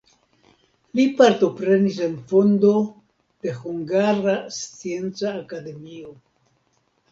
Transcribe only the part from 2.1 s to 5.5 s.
fondo de Hungara Scienca